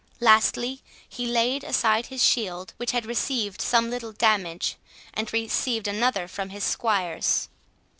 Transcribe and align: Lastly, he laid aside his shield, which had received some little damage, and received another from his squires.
Lastly, 0.19 0.81
he 1.07 1.27
laid 1.27 1.63
aside 1.63 2.07
his 2.07 2.23
shield, 2.23 2.73
which 2.77 2.89
had 2.89 3.05
received 3.05 3.61
some 3.61 3.91
little 3.91 4.11
damage, 4.13 4.75
and 5.13 5.31
received 5.31 5.87
another 5.87 6.27
from 6.27 6.49
his 6.49 6.63
squires. 6.63 7.49